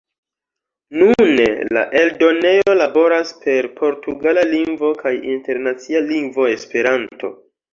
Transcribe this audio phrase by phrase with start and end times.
[1.01, 1.43] Nune,
[1.77, 7.33] la eldonejo laboras per portugala lingvo kaj Internacia Lingvo Esperanto.